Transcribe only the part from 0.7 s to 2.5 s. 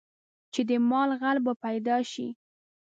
مال غل به یې پیدا شي.